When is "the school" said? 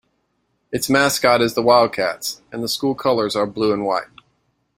2.63-2.95